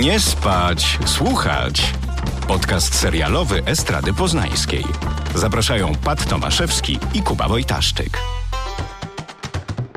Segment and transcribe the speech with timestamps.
[0.00, 1.92] Nie spać, słuchać.
[2.48, 4.84] Podcast serialowy Estrady Poznańskiej.
[5.34, 8.18] Zapraszają Pat Tomaszewski i Kuba Wojtaszczyk.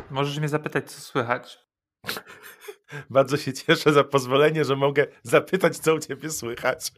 [0.10, 1.60] Możesz mnie zapytać, co słychać.
[3.10, 6.91] Bardzo się cieszę za pozwolenie, że mogę zapytać, co u ciebie słychać.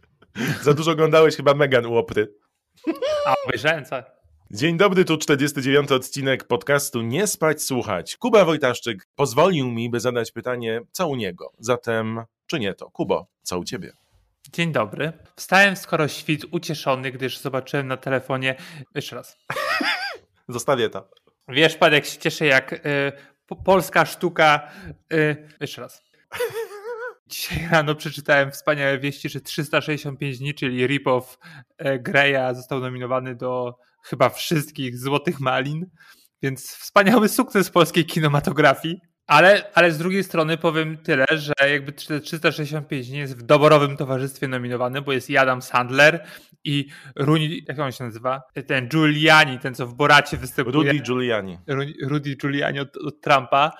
[0.62, 2.36] Za dużo oglądałeś chyba Megan Łopry.
[3.26, 4.19] A, obejrzałem co?
[4.52, 8.18] Dzień dobry, tu 49 odcinek podcastu Nie spać, słuchać.
[8.18, 11.52] Kuba Wojtaszczyk pozwolił mi, by zadać pytanie, co u niego.
[11.60, 12.92] Zatem, czy nie to?
[12.92, 13.92] Kubo, co u ciebie?
[14.54, 15.14] Dzień dobry.
[15.36, 18.56] Wstałem skoro świt ucieszony, gdyż zobaczyłem na telefonie.
[18.96, 19.38] Jeszcze raz.
[20.48, 21.10] Zostawię to.
[21.48, 23.12] Wiesz, pan, jak się cieszę, jak y,
[23.48, 24.72] po, polska sztuka.
[25.14, 26.04] Y, jeszcze raz.
[27.28, 31.38] Dzisiaj rano przeczytałem wspaniałe wieści, że 365 dni, czyli rip-off
[31.82, 35.86] y, Greya został nominowany do chyba wszystkich Złotych Malin,
[36.42, 39.00] więc wspaniały sukces polskiej kinematografii.
[39.28, 44.48] Ale, ale z drugiej strony powiem tyle, że jakby 365 dni jest w doborowym towarzystwie
[44.48, 46.26] nominowany, bo jest Adam Sandler
[46.64, 48.42] i Runi, jak on się nazywa?
[48.68, 50.92] Ten Giuliani, ten co w Boracie występuje.
[50.92, 51.58] Rudy Giuliani.
[52.04, 53.72] Rudy Giuliani od, od Trumpa.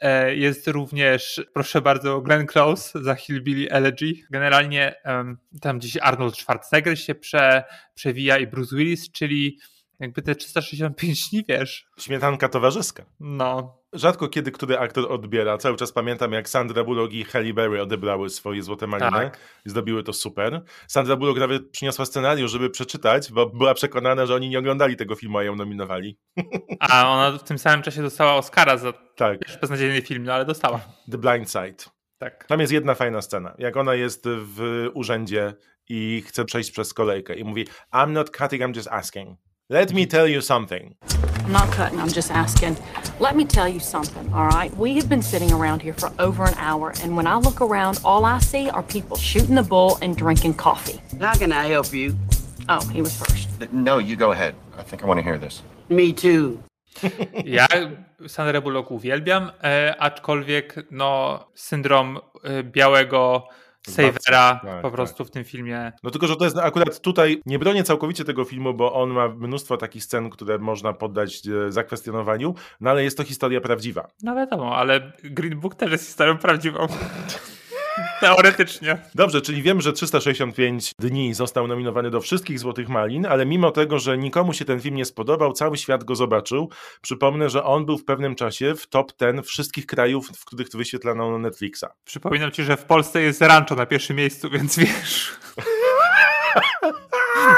[0.00, 4.14] E, jest również, proszę bardzo, Glenn Close za Hillbilly Elegy.
[4.30, 4.94] Generalnie
[5.60, 9.58] tam gdzieś Arnold Schwarzenegger się prze, przewija i Bruce Willis, czyli
[10.00, 11.86] jakby te 365 dni, wiesz.
[11.98, 13.04] Śmietanka towarzyska.
[13.20, 13.79] No.
[13.92, 15.58] Rzadko kiedy który aktor odbiera.
[15.58, 19.38] Cały czas pamiętam, jak Sandra Bullock i Halle Berry odebrały swoje Złote Maliny Tak.
[19.66, 20.62] i zdobiły to super.
[20.88, 25.14] Sandra Bullock nawet przyniosła scenariusz, żeby przeczytać, bo była przekonana, że oni nie oglądali tego
[25.14, 26.18] filmu, a ją nominowali.
[26.80, 30.44] A ona w tym samym czasie dostała Oscara za Tak, też beznadziejny film, no ale
[30.44, 30.80] dostała.
[31.10, 31.90] The Blind Side.
[32.18, 32.44] Tak.
[32.46, 35.54] Tam jest jedna fajna scena, jak ona jest w urzędzie
[35.88, 39.38] i chce przejść przez kolejkę i mówi I'm not cutting, I'm just asking.
[39.72, 40.96] Let me tell you something.
[41.44, 42.76] I'm not cutting, I'm just asking.
[43.20, 44.76] Let me tell you something, all right?
[44.76, 48.00] We have been sitting around here for over an hour, and when I look around,
[48.04, 51.00] all I see are people shooting the bull and drinking coffee.
[51.20, 52.16] How can I help you?
[52.68, 53.48] Oh, he was first.
[53.72, 54.56] No, you go ahead.
[54.76, 55.62] I think I want to hear this.
[55.88, 56.58] Me too.
[57.44, 57.68] Ja
[58.26, 63.48] Sandra Bullock uwielbiam, e, aczkolwiek no syndrom e, białego
[63.88, 65.92] Savera Tak, po prostu w tym filmie.
[66.02, 69.28] No tylko, że to jest akurat tutaj, nie bronię całkowicie tego filmu, bo on ma
[69.28, 74.08] mnóstwo takich scen, które można poddać e, zakwestionowaniu, no ale jest to historia prawdziwa.
[74.22, 76.86] No wiadomo, ale Green Book też jest historią prawdziwą.
[78.20, 78.98] Teoretycznie.
[79.14, 83.98] Dobrze, czyli wiem, że 365 dni został nominowany do wszystkich Złotych Malin, ale mimo tego,
[83.98, 86.70] że nikomu się ten film nie spodobał, cały świat go zobaczył.
[87.00, 91.38] Przypomnę, że on był w pewnym czasie w top 10 wszystkich krajów, w których wyświetlano
[91.38, 91.84] Netflixa.
[92.04, 95.32] Przypominam ci, że w Polsce jest rancho na pierwszym miejscu, więc wiesz.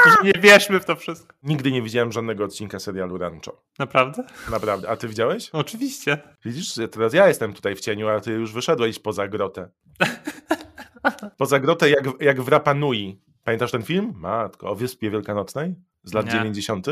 [0.05, 1.35] Że nie wierzmy w to wszystko.
[1.43, 3.61] Nigdy nie widziałem żadnego odcinka serialu Rancho.
[3.79, 4.23] Naprawdę?
[4.51, 4.89] Naprawdę.
[4.89, 5.49] A ty widziałeś?
[5.53, 6.17] Oczywiście.
[6.45, 9.69] Widzisz, teraz ja jestem tutaj w cieniu, a ty już wyszedłeś poza grotę.
[11.37, 13.21] Poza grotę jak, jak w Rapanui.
[13.43, 14.13] Pamiętasz ten film?
[14.15, 15.75] Matko, o Wyspie Wielkanocnej?
[16.05, 16.31] Z lat Nie.
[16.31, 16.87] 90.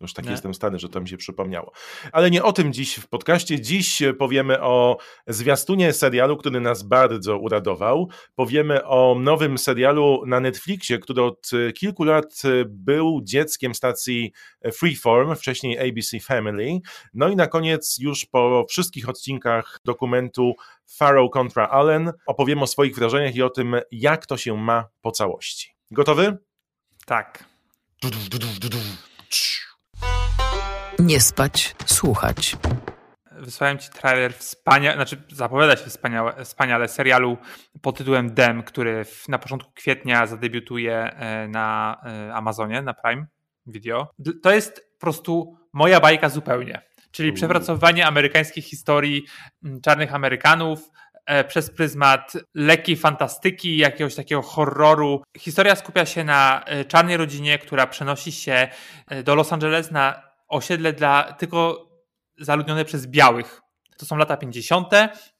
[0.00, 0.30] Już tak Nie.
[0.30, 1.72] jestem stary, że to mi się przypomniało.
[2.12, 3.60] Ale nie o tym dziś w podcaście.
[3.60, 4.96] Dziś powiemy o
[5.26, 8.08] zwiastunie serialu, który nas bardzo uradował.
[8.34, 14.32] Powiemy o nowym serialu na Netflixie, który od kilku lat był dzieckiem stacji
[14.72, 16.78] Freeform, wcześniej ABC Family.
[17.14, 20.54] No i na koniec, już po wszystkich odcinkach dokumentu
[20.86, 25.10] Farrow kontra Allen, opowiem o swoich wrażeniach i o tym, jak to się ma po
[25.10, 25.75] całości.
[25.90, 26.38] Gotowy?
[27.06, 27.44] Tak.
[30.98, 32.56] Nie spać, słuchać.
[33.32, 37.38] Wysłałem ci trailer wspaniale, znaczy zapowiada się wspaniale, wspaniale serialu
[37.82, 43.26] pod tytułem Dem, który w, na początku kwietnia zadebiutuje e, na e, Amazonie, na Prime
[43.66, 44.10] Video.
[44.42, 46.82] To jest po prostu moja bajka zupełnie.
[47.10, 49.26] Czyli przepracowanie amerykańskiej historii
[49.82, 50.90] czarnych Amerykanów
[51.48, 55.22] przez pryzmat lekkiej fantastyki, jakiegoś takiego horroru.
[55.38, 58.68] Historia skupia się na e, czarnej rodzinie, która przenosi się
[59.08, 61.88] e, do Los Angeles na osiedle dla tylko
[62.38, 63.60] zaludnione przez białych.
[63.98, 64.92] To są lata 50.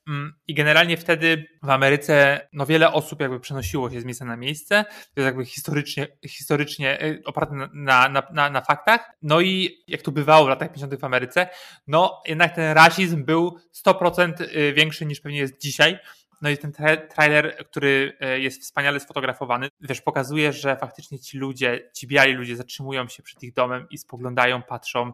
[0.09, 4.37] mm, i generalnie wtedy w Ameryce no wiele osób jakby przenosiło się z miejsca na
[4.37, 4.85] miejsce.
[4.85, 9.11] To jest jakby historycznie, historycznie y, oparte na, na, na, na, faktach.
[9.23, 11.01] No i jak to bywało w latach 50.
[11.01, 11.49] w Ameryce,
[11.87, 15.99] no jednak ten rasizm był 100% y, większy niż pewnie jest dzisiaj.
[16.43, 21.39] No i ten tra- trailer, który e, jest wspaniale sfotografowany, wiesz, pokazuje, że faktycznie ci
[21.39, 25.13] ludzie, ci biali ludzie zatrzymują się przed ich domem i spoglądają, patrzą,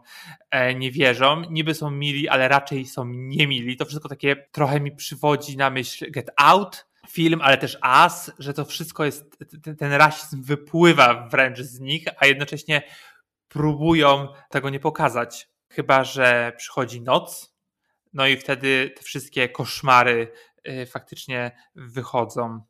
[0.51, 1.43] e, nie wierzą.
[1.51, 3.77] Niby są mili, ale raczej są niemili.
[3.77, 8.55] To wszystko takie trochę mi przywodzi na myśl Get Out, film, ale też As, że
[8.55, 12.83] to wszystko jest, ten, ten rasizm wypływa wręcz z nich, a jednocześnie
[13.49, 15.49] próbują tego nie pokazać.
[15.69, 17.55] Chyba, że przychodzi noc,
[18.13, 20.33] no i wtedy te wszystkie koszmary
[20.87, 22.63] faktycznie wychodzą.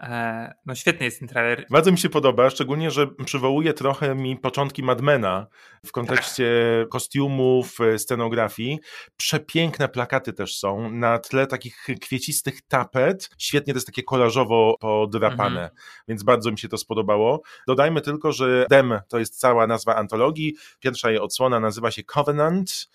[0.00, 1.66] E, no świetny jest ten trailer.
[1.70, 5.46] Bardzo mi się podoba, szczególnie, że przywołuje trochę mi początki Madmena
[5.86, 6.52] w kontekście
[6.90, 8.78] kostiumów, e, scenografii.
[9.16, 13.30] Przepiękne plakaty też są na tle takich kwiecistych tapet.
[13.38, 15.70] Świetnie to jest takie kolażowo podrapane, mhm.
[16.08, 17.42] więc bardzo mi się to spodobało.
[17.66, 20.56] Dodajmy tylko, że Dem to jest cała nazwa antologii.
[20.78, 22.90] Pierwsza jej odsłona nazywa się Covenant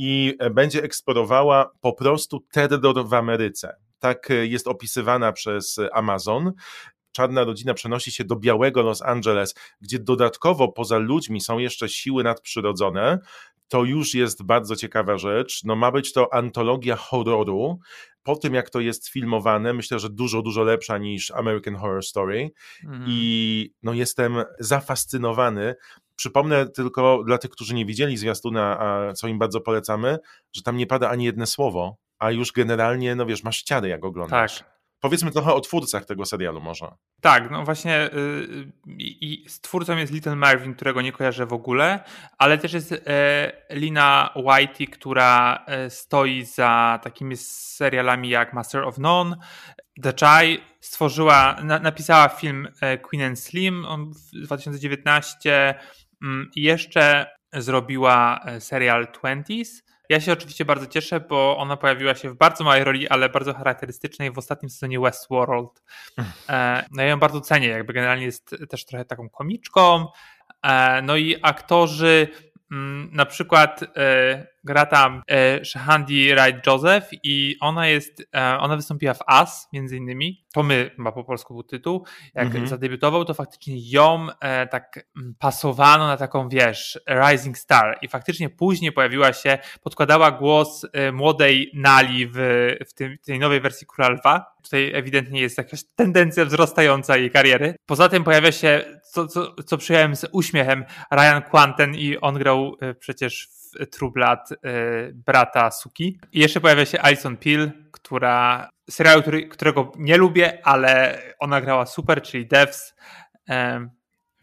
[0.00, 6.52] i będzie eksplorowała po prostu terror w Ameryce tak e, jest opisywana przez Amazon.
[7.12, 12.24] Czarna rodzina przenosi się do białego Los Angeles, gdzie dodatkowo poza ludźmi są jeszcze siły
[12.24, 13.18] nadprzyrodzone.
[13.68, 15.64] To już jest bardzo ciekawa rzecz.
[15.64, 17.78] No, ma być to antologia horroru.
[18.22, 22.50] Po tym, jak to jest filmowane, myślę, że dużo, dużo lepsza niż American Horror Story.
[22.84, 23.04] Mhm.
[23.08, 25.74] I no, jestem zafascynowany.
[26.18, 30.18] Przypomnę tylko dla tych, którzy nie widzieli zwiastuna, a co im bardzo polecamy,
[30.56, 34.04] że tam nie pada ani jedno słowo a już generalnie, no wiesz, masz ściany jak
[34.04, 34.58] oglądasz.
[34.58, 34.78] Tak.
[35.00, 36.86] Powiedzmy trochę o twórcach tego serialu może.
[37.20, 42.04] Tak, no właśnie yy, i twórcą jest Little Marvin, którego nie kojarzę w ogóle,
[42.38, 48.98] ale też jest e, Lina Whitey, która e, stoi za takimi serialami jak Master of
[48.98, 49.36] None.
[50.02, 53.86] The Chai stworzyła, na, napisała film e, Queen and Slim
[54.32, 55.74] w 2019 mm,
[56.56, 62.36] i jeszcze zrobiła serial Twenties ja się oczywiście bardzo cieszę, bo ona pojawiła się w
[62.36, 65.82] bardzo małej roli, ale bardzo charakterystycznej w ostatnim sezonie Westworld.
[66.48, 70.06] E, no ja ją bardzo cenię, jakby generalnie jest też trochę taką komiczką.
[70.62, 72.28] E, no i aktorzy
[72.72, 78.76] mm, na przykład e, gra tam e, Shahandi Wright Joseph i ona jest, e, ona
[78.76, 82.66] wystąpiła w As między innymi, to my chyba po polsku był tytuł, jak -hmm.
[82.66, 88.50] zadebiutował to faktycznie ją e, tak mm, pasowano na taką wiesz, Rising Star i faktycznie
[88.50, 92.36] później pojawiła się, podkładała głos e, młodej Nali w,
[92.88, 97.74] w tym, tej nowej wersji Króla Lwa, tutaj ewidentnie jest jakaś tendencja wzrastająca jej kariery.
[97.86, 102.76] Poza tym pojawia się, co, co, co przyjąłem z uśmiechem, Ryan Quanten i on grał
[102.80, 103.57] e, przecież True
[104.14, 104.56] Blood y,
[105.14, 106.20] brata Suki.
[106.32, 111.86] I jeszcze pojawia się Alison Peel, która serialu, który, którego nie lubię, ale ona grała
[111.86, 112.94] super, czyli Devs.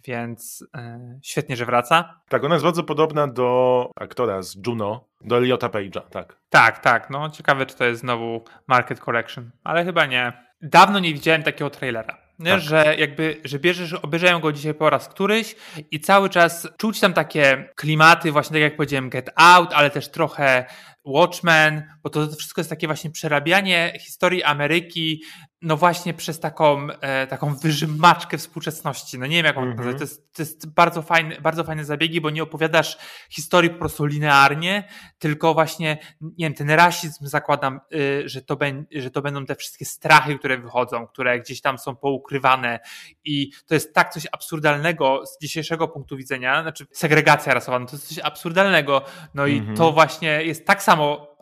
[0.08, 2.22] Więc e, świetnie, że wraca.
[2.30, 6.38] Tak, ona jest bardzo podobna do aktora z Juno, do Eliota Page'a, tak.
[6.50, 7.10] Tak, tak.
[7.10, 10.46] No ciekawe, czy to jest znowu Market Collection, ale chyba nie.
[10.62, 12.25] Dawno nie widziałem takiego trailera.
[12.44, 12.60] Tak.
[12.62, 15.56] Że jakby, że bierzesz, obejrzałem go dzisiaj po raz któryś
[15.92, 20.12] i cały czas czuć tam takie klimaty, właśnie tak jak powiedziałem, Get Out, ale też
[20.12, 20.66] trochę
[21.06, 25.22] Watchmen, bo to wszystko jest takie właśnie przerabianie historii Ameryki,
[25.66, 29.20] no właśnie przez taką, e, taką wyżymaczkę współczesności.
[29.20, 29.82] No nie wiem, jak mam mm -hmm.
[29.82, 29.98] powiedzieć.
[30.00, 32.98] To jest, to jest bardzo, fajne, bardzo fajne zabiegi, bo nie opowiadasz
[33.30, 34.88] historii po prostu linearnie,
[35.20, 38.58] tylko właśnie, nie wiem, ten rasizm zakładam, y, że, to
[38.92, 42.80] że to będą te wszystkie strachy, które wychodzą, które gdzieś tam są poukrywane
[43.24, 47.96] i to jest tak coś absurdalnego z dzisiejszego punktu widzenia, znaczy segregacja rasowa, no to
[47.96, 49.78] jest coś absurdalnego, no i mm -hmm.
[49.78, 50.95] to właśnie jest tak samo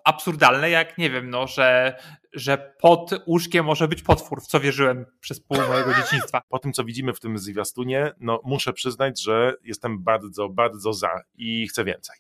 [0.04, 1.98] absurdalne, jak nie wiem, no, że,
[2.34, 6.42] że pod łóżkiem może być potwór, w co wierzyłem przez pół mojego dzieciństwa.
[6.50, 11.22] Po tym, co widzimy w tym zwiastunie, no muszę przyznać, że jestem bardzo, bardzo za
[11.36, 12.16] i chcę więcej.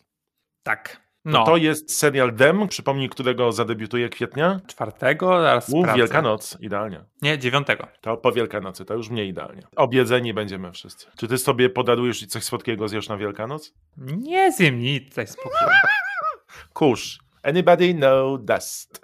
[0.63, 1.03] Tak.
[1.25, 1.39] No.
[1.39, 1.45] no.
[1.45, 4.62] to jest serial Dem, przypomnij, którego zadebiutuje kwietnia?
[4.67, 7.03] Czwartego, zaraz U, Wielkanoc, idealnie.
[7.22, 7.88] Nie, dziewiątego.
[8.01, 9.62] To po Wielkanocy, to już mnie idealnie.
[9.75, 11.08] Obiedzeni będziemy wszyscy.
[11.17, 13.74] Czy ty sobie podarujesz coś słodkiego zjesz na Wielkanoc?
[13.98, 15.51] Nie zjem nic, daj spokój.
[16.74, 17.23] Kurz.
[17.43, 19.01] Anybody know dust?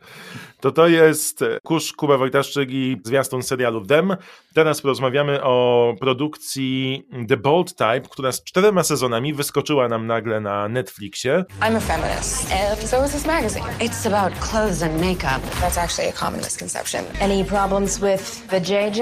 [0.59, 4.15] To to jest Kusz Kuba Wojtaszczyk i zwiastun serialu Them.
[4.53, 10.67] Teraz porozmawiamy o produkcji The Bold Type, która z czterema sezonami wyskoczyła nam nagle na
[10.67, 11.45] Netflixie.
[11.61, 13.65] I'm a feminist, and so is this magazine.
[13.79, 15.41] It's about clothes and makeup.
[15.61, 17.05] That's actually a common misconception.
[17.21, 19.01] Any problems with the JJ?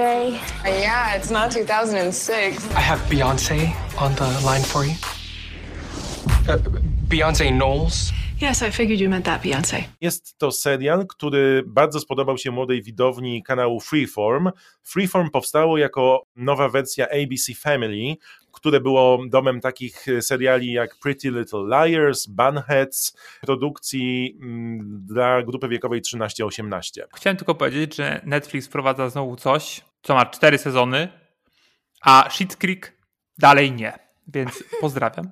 [0.66, 2.66] Yeah, it's not 2006.
[2.76, 4.96] I have Beyonce on the line for you.
[6.50, 6.58] Uh,
[7.08, 8.17] Beyonce Knowles.
[8.42, 9.84] Yes, I figured you meant that, Beyoncé.
[10.02, 14.52] Jest to serial, który bardzo spodobał się młodej widowni kanału Freeform.
[14.84, 18.16] Freeform powstało jako nowa wersja ABC Family,
[18.52, 26.02] które było domem takich seriali jak Pretty Little Liars, Bunheads, produkcji mm, dla grupy wiekowej
[26.02, 27.02] 13-18.
[27.16, 31.08] Chciałem tylko powiedzieć, że Netflix wprowadza znowu coś, co ma cztery sezony,
[32.02, 32.98] a Shit Creek
[33.38, 34.00] dalej nie.
[34.28, 35.32] Więc pozdrawiam.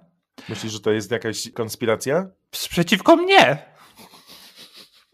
[0.49, 2.27] Myślisz, że to jest jakaś konspiracja?
[2.69, 3.75] Przeciwko mnie.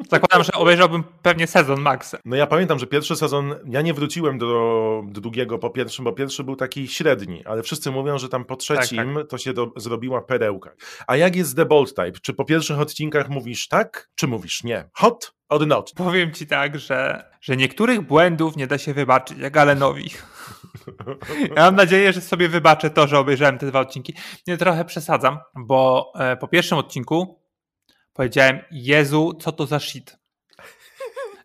[0.09, 2.15] Zakładam, że obejrzałbym pewnie sezon Max.
[2.25, 6.13] No ja pamiętam, że pierwszy sezon, ja nie wróciłem do, do drugiego po pierwszym, bo
[6.13, 9.27] pierwszy był taki średni, ale wszyscy mówią, że tam po trzecim tak, tak.
[9.27, 10.71] to się do, zrobiła perełka.
[11.07, 12.19] A jak jest The Bold Type?
[12.21, 14.89] Czy po pierwszych odcinkach mówisz tak, czy mówisz nie?
[14.93, 15.91] Hot or not?
[15.95, 20.09] Powiem ci tak, że, że niektórych błędów nie da się wybaczyć, jak Alenowi.
[21.55, 24.13] Ja mam nadzieję, że sobie wybaczę to, że obejrzałem te dwa odcinki.
[24.47, 27.41] Nie, trochę przesadzam, bo e, po pierwszym odcinku
[28.13, 30.17] powiedziałem, Jezu, co to za shit.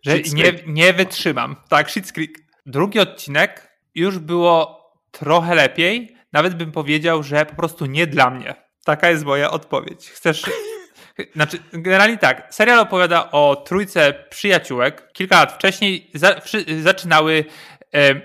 [0.03, 1.57] Że nie, nie wytrzymam.
[1.69, 2.31] Tak, shit Creek.
[2.67, 6.17] Drugi odcinek już było trochę lepiej.
[6.33, 8.55] Nawet bym powiedział, że po prostu nie dla mnie.
[8.85, 10.11] Taka jest moja odpowiedź.
[10.11, 10.43] Chcesz.
[11.35, 12.55] Znaczy, generalnie tak.
[12.55, 15.13] Serial opowiada o trójce przyjaciółek.
[15.13, 16.41] Kilka lat wcześniej za,
[16.83, 17.45] zaczynały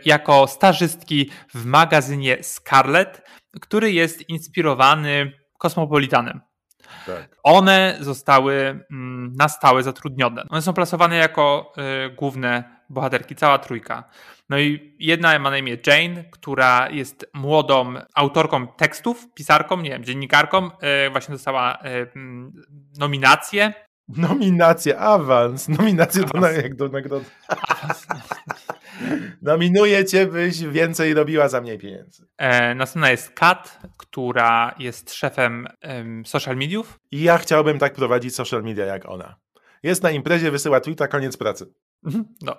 [0.05, 3.21] jako stażystki w magazynie Scarlet,
[3.61, 6.41] który jest inspirowany kosmopolitanem.
[7.05, 7.37] Tak.
[7.43, 10.43] One zostały mm, na stałe zatrudnione.
[10.49, 11.73] One są plasowane jako
[12.07, 14.03] y, główne bohaterki, cała trójka.
[14.49, 20.03] No i jedna ma na imię Jane, która jest młodą autorką tekstów, pisarką, nie wiem,
[20.03, 20.67] dziennikarką.
[21.07, 22.11] Y, właśnie dostała y,
[22.99, 23.73] nominację
[24.17, 25.69] Nominację, awans.
[25.69, 26.55] Nominację awans.
[26.55, 27.25] do, jak do nagrody.
[29.41, 32.27] Nominuję cię, byś więcej robiła za mniej pieniędzy.
[32.37, 35.67] E, następna jest Kat, która jest szefem
[36.25, 36.99] social mediów.
[37.11, 39.35] I ja chciałbym tak prowadzić social media jak ona.
[39.83, 41.65] Jest na imprezie, wysyła tweeta, koniec pracy.
[42.05, 42.55] Mhm, no.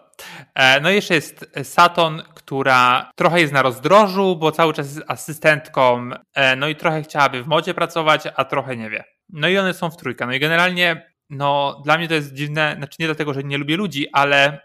[0.55, 5.11] E, no i jeszcze jest Saton, która trochę jest na rozdrożu, bo cały czas jest
[5.11, 9.05] asystentką, e, no i trochę chciałaby w modzie pracować, a trochę nie wie.
[9.29, 10.27] No i one są w trójkę.
[10.27, 13.77] No i generalnie no, dla mnie to jest dziwne, znaczy nie dlatego, że nie lubię
[13.77, 14.61] ludzi, ale.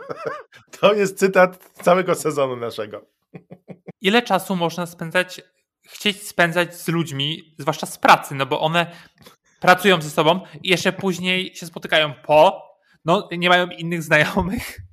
[0.80, 3.06] To jest cytat całego sezonu naszego.
[4.00, 5.40] Ile czasu można spędzać,
[5.86, 8.86] chcieć spędzać z ludźmi, zwłaszcza z pracy, no bo one
[9.60, 12.62] pracują ze sobą i jeszcze później się spotykają po,
[13.04, 14.78] no nie mają innych znajomych.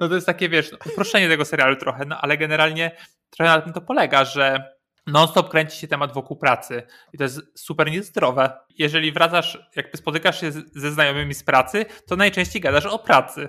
[0.00, 2.96] No to jest takie, wiesz, uproszczenie tego serialu trochę, no ale generalnie
[3.30, 4.74] trochę na tym to polega, że
[5.06, 6.82] non-stop kręci się temat wokół pracy
[7.12, 8.58] i to jest super niezdrowe.
[8.78, 13.48] Jeżeli wracasz, jakby spotykasz się ze znajomymi z pracy, to najczęściej gadasz o pracy.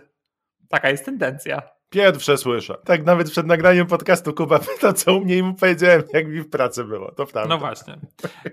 [0.69, 1.61] Taka jest tendencja.
[1.89, 2.77] Pierwsze słyszę.
[2.85, 6.49] Tak nawet przed nagraniem podcastu Kuba to co u mnie mu powiedziałem, jak mi w
[6.49, 7.11] pracy było.
[7.11, 7.49] To prawda.
[7.49, 7.97] No właśnie.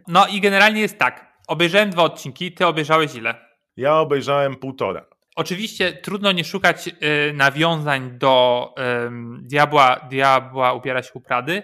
[0.09, 1.33] No i generalnie jest tak.
[1.49, 3.35] Obejrzałem dwa odcinki, ty obejrzałeś ile?
[3.77, 5.05] Ja obejrzałem półtora.
[5.37, 11.63] Oczywiście trudno nie szukać y, nawiązań do y, Diabła, Diabła ubiera się u Prady,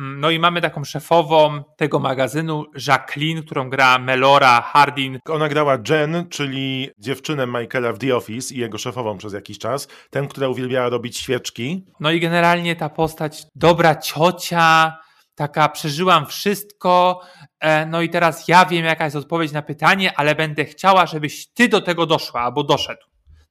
[0.00, 5.18] no i mamy taką szefową tego magazynu, Jacqueline, którą gra Melora Hardin.
[5.28, 9.88] Ona grała Jen, czyli dziewczynę Michaela w The Office i jego szefową przez jakiś czas.
[10.10, 11.86] Tę, która uwielbiała robić świeczki.
[12.00, 14.98] No i generalnie ta postać, dobra ciocia,
[15.34, 17.20] taka przeżyłam wszystko,
[17.60, 21.46] e, no i teraz ja wiem jaka jest odpowiedź na pytanie, ale będę chciała, żebyś
[21.52, 23.02] ty do tego doszła albo doszedł.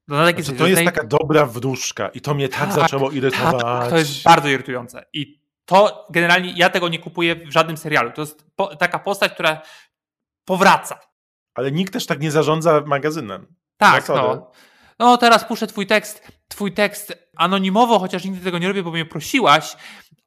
[0.08, 3.62] No, znaczy, to jest taka dobra wróżka i to mnie tak, tak zaczęło irytować.
[3.62, 5.06] Tak, to jest bardzo irytujące.
[5.14, 8.12] I to generalnie ja tego nie kupuję w żadnym serialu.
[8.12, 9.62] To jest po, taka postać, która
[10.46, 11.00] powraca.
[11.56, 13.56] Ale nikt też tak nie zarządza magazynem.
[13.78, 14.52] Tak, no.
[15.00, 19.06] No teraz puszczę twój tekst, twój tekst anonimowo, chociaż nigdy tego nie robię, bo mnie
[19.06, 19.76] prosiłaś,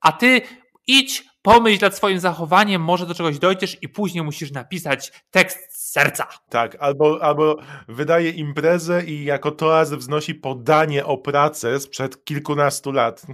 [0.01, 0.41] a ty
[0.87, 5.93] idź, pomyśl nad swoim zachowaniem, może do czegoś dojdziesz i później musisz napisać tekst z
[5.93, 6.27] serca.
[6.49, 7.57] Tak, albo, albo
[7.89, 13.27] wydaje imprezę i jako toast wznosi podanie o pracę sprzed kilkunastu lat.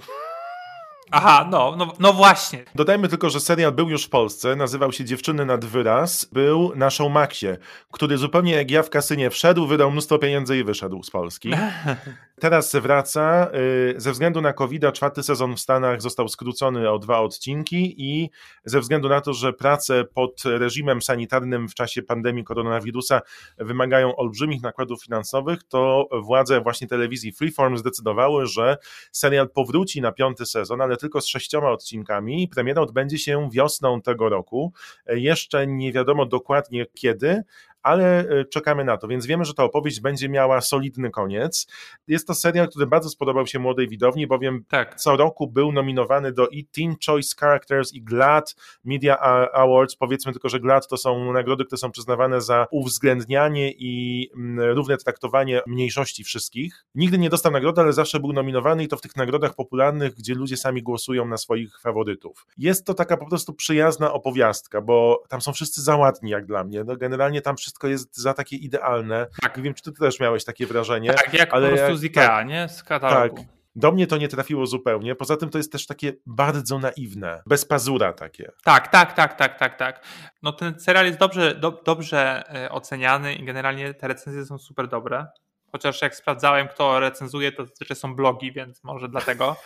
[1.10, 2.64] Aha, no, no, no właśnie.
[2.74, 6.90] Dodajmy tylko, że serial był już w Polsce, nazywał się Dziewczyny nad wyraz, był na
[6.90, 7.56] Showmaxie,
[7.92, 11.50] który zupełnie jak ja w kasynie wszedł, wydał mnóstwo pieniędzy i wyszedł z Polski.
[12.40, 13.50] Teraz wraca.
[13.54, 18.30] Y, ze względu na covid czwarty sezon w Stanach został skrócony o dwa odcinki i
[18.64, 23.20] ze względu na to, że prace pod reżimem sanitarnym w czasie pandemii koronawirusa
[23.58, 28.76] wymagają olbrzymich nakładów finansowych, to władze właśnie telewizji Freeform zdecydowały, że
[29.12, 32.48] serial powróci na piąty sezon, ale tylko z sześcioma odcinkami.
[32.48, 34.72] Premiera odbędzie się wiosną tego roku.
[35.06, 37.42] Jeszcze nie wiadomo dokładnie kiedy,
[37.82, 41.66] ale e, czekamy na to, więc wiemy, że ta opowieść będzie miała solidny koniec.
[42.08, 44.94] Jest to serial, który bardzo spodobał się młodej widowni, bowiem tak.
[44.94, 48.54] co roku był nominowany do i Teen Choice Characters i GLAD
[48.84, 49.18] Media
[49.52, 49.96] Awards.
[49.96, 54.96] Powiedzmy tylko, że GLAD to są nagrody, które są przyznawane za uwzględnianie i mm, równe
[54.96, 56.84] traktowanie mniejszości wszystkich.
[56.94, 60.34] Nigdy nie dostał nagrody, ale zawsze był nominowany i to w tych nagrodach popularnych, gdzie
[60.34, 62.46] ludzie sami głosują na swoich faworytów.
[62.58, 66.84] Jest to taka po prostu przyjazna opowiastka, bo tam są wszyscy załadni jak dla mnie.
[66.84, 69.26] No, generalnie tam wszystko jest za takie idealne.
[69.42, 69.56] Tak.
[69.56, 71.14] Nie wiem, czy ty też miałeś takie wrażenie.
[71.14, 72.68] Tak, jak ale po prostu z Ikea, tak, nie?
[72.68, 73.36] Z katalogu.
[73.36, 73.46] Tak.
[73.76, 75.14] Do mnie to nie trafiło zupełnie.
[75.14, 78.52] Poza tym to jest też takie bardzo naiwne, bez pazura takie.
[78.64, 80.04] Tak, tak, tak, tak, tak, tak.
[80.42, 84.88] No ten serial jest dobrze, do, dobrze e, oceniany i generalnie te recenzje są super
[84.88, 85.26] dobre.
[85.72, 89.56] Chociaż jak sprawdzałem, kto recenzuje, to zazwyczaj są blogi, więc może dlatego.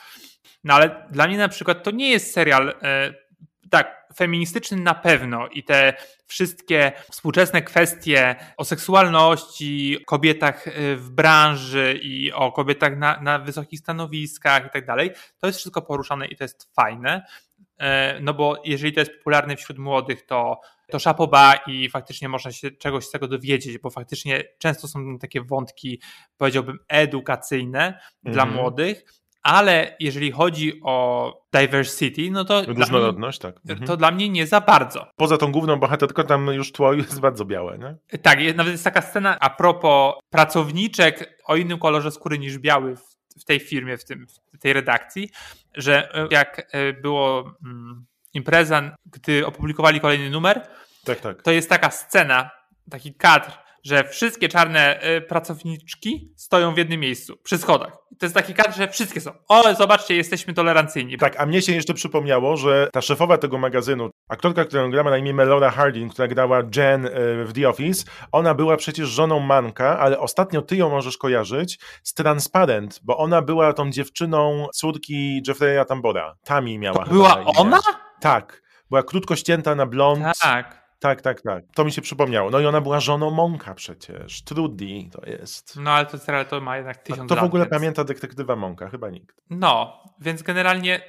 [0.65, 3.15] No ale dla mnie na przykład to nie jest serial e,
[3.73, 5.95] tak, feministyczny na pewno i te
[6.27, 13.81] wszystkie współczesne kwestie o seksualności, kobietach e, w branży i o kobietach na, na wysokich
[13.81, 17.27] stanowiskach i tak dalej, to jest wszystko poruszane i to jest fajne.
[17.79, 20.61] E, no bo jeżeli to jest popularne wśród młodych, to,
[20.91, 25.43] to szapoba i faktycznie można się czegoś z tego dowiedzieć, bo faktycznie często są takie
[25.43, 26.01] wątki,
[26.37, 28.53] powiedziałbym, edukacyjne dla Mhm.
[28.53, 29.05] młodych,
[29.43, 33.57] ale jeżeli chodzi o diversity, no to, dla mnie, Różnorodność, tak.
[33.69, 33.87] Mhm.
[33.87, 35.07] to dla mnie nie za bardzo.
[35.17, 38.19] Poza tą główną bohaterką tam już tło jest bardzo białe, nie?
[38.19, 42.97] Tak, jest- nawet jest taka scena a propos pracowniczek o innym kolorze skóry niż biały
[42.97, 43.03] w,
[43.41, 45.31] w tej firmie, w, tym, w tej redakcji,
[45.75, 50.67] że e, jak e, było mm, impreza, gdy opublikowali kolejny numer,
[51.05, 51.43] Tak, tak.
[51.43, 52.51] to jest taka scena,
[52.91, 53.51] taki kadr,
[53.85, 57.93] że wszystkie czarne e, pracowniczki stoją w jednym miejscu, przy schodach.
[58.19, 59.31] To jest taki kadr, że wszystkie są.
[59.49, 61.19] O, zobaczcie, jesteśmy tolerancyjni.
[61.19, 65.11] Tak, a mnie się jeszcze przypomniało, że ta szefowa tego magazynu, aktorka, którą gra ma
[65.11, 67.11] na imię Melora Harding, która grała Jen e,
[67.45, 72.15] w The Office, ona była przecież żoną Manka, ale ostatnio ty ją możesz kojarzyć z
[72.15, 76.35] Transparent, bo ona była tą dziewczyną córki Jeffrey'a Tambora.
[76.45, 77.81] Tami miała To była ona?
[78.21, 78.63] Tak.
[78.91, 80.25] Była krótko ścięta na blond.
[80.41, 80.82] Tak.
[81.03, 81.65] Tak, tak, tak.
[81.75, 82.51] To mi się przypomniało.
[82.51, 84.43] No i ona była żoną Monka przecież.
[84.45, 85.77] Trudy to jest.
[85.77, 87.71] No ale to serial to ma jednak tysiąc To w lat, ogóle więc...
[87.71, 88.89] pamięta detektywa Monka?
[88.89, 89.37] Chyba nikt.
[89.51, 91.01] No, więc generalnie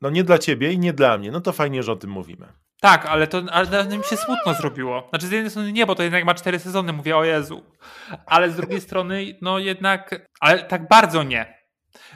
[0.00, 1.30] No nie dla ciebie i nie dla mnie.
[1.30, 2.46] No to fajnie, że o tym mówimy.
[2.80, 5.06] Tak, ale to ale mi się smutno zrobiło.
[5.10, 7.62] Znaczy z jednej strony nie, bo to jednak ma cztery sezony, mówię o Jezu.
[8.26, 11.57] Ale z drugiej strony, no jednak, ale tak bardzo nie.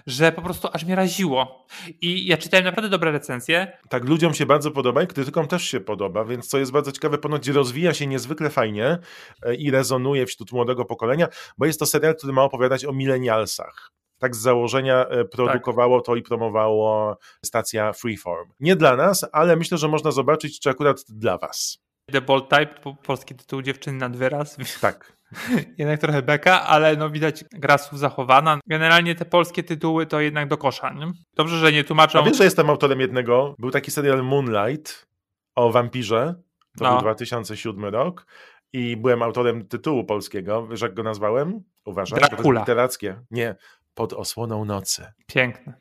[0.06, 1.66] Że po prostu aż mnie raziło.
[2.00, 3.78] I ja czytałem naprawdę dobre recenzje.
[3.88, 7.18] Tak, ludziom się bardzo podoba i krytykom też się podoba, więc co jest bardzo ciekawe,
[7.18, 8.98] ponoć rozwija się niezwykle fajnie
[9.42, 13.90] e, i rezonuje wśród młodego pokolenia, bo jest to serial, który ma opowiadać o milenialsach.
[14.18, 18.50] Tak z założenia e, produkowało to i promowało stacja Freeform.
[18.60, 21.78] Nie dla nas, ale myślę, że można zobaczyć, czy akurat dla was.
[22.12, 24.56] The Bold Type, po- polski tytuł Dziewczyny nad wyraz.
[24.80, 25.12] Tak.
[25.78, 28.58] jednak trochę beka, ale no widać gra słów zachowana.
[28.66, 30.92] Generalnie te polskie tytuły to jednak do kosza.
[30.92, 31.12] Nie?
[31.34, 32.18] Dobrze, że nie tłumaczą.
[32.18, 33.54] A wiesz, że jestem autorem jednego?
[33.58, 35.06] Był taki serial Moonlight
[35.54, 36.34] o wampirze.
[36.78, 36.90] To No.
[36.90, 38.26] był 2007 rok.
[38.72, 40.66] I byłem autorem tytułu polskiego.
[40.66, 41.60] Wiesz, jak go nazwałem?
[41.96, 42.60] Jest Dracula.
[42.60, 43.20] Literackie.
[43.30, 43.56] Nie.
[43.94, 45.06] Pod osłoną nocy.
[45.26, 45.74] Piękne.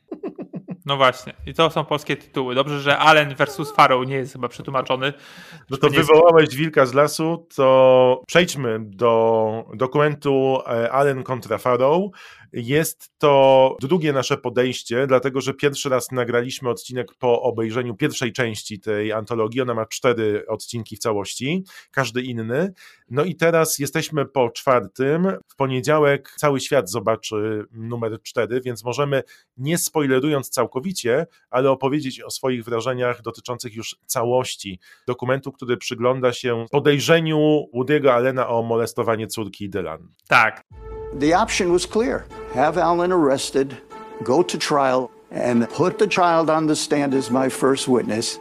[0.86, 1.32] No właśnie.
[1.46, 2.54] I to są polskie tytuły.
[2.54, 5.12] Dobrze, że Allen versus Farrow nie jest chyba przetłumaczony.
[5.70, 11.58] No to nie jest- wywołałeś wilka z lasu, to przejdźmy do dokumentu e, Allen kontra
[11.58, 12.02] Farrow.
[12.52, 18.80] Jest to drugie nasze podejście, dlatego że pierwszy raz nagraliśmy odcinek po obejrzeniu pierwszej części
[18.80, 19.60] tej antologii.
[19.60, 22.72] Ona ma cztery odcinki w całości, każdy inny.
[23.10, 25.28] No i teraz jesteśmy po czwartym.
[25.48, 29.22] W poniedziałek cały świat zobaczy numer cztery, więc możemy,
[29.56, 36.66] nie spoilerując całkowicie, ale opowiedzieć o swoich wrażeniach dotyczących już całości dokumentu, który przygląda się
[36.70, 40.08] podejrzeniu Woody'ego Allena o molestowanie córki Dylan.
[40.28, 40.64] Tak.
[41.14, 43.76] The option was clear have Allen arrested,
[44.24, 48.38] go to trial, and put the child on the stand as my first witness.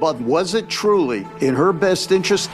[0.00, 2.50] But was it truly in her best interest?